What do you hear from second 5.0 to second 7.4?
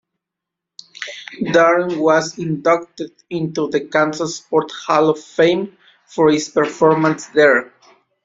of Fame for his performance